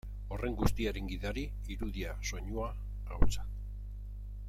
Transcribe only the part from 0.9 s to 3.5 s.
gidari, irudia, soinua, ahotsa.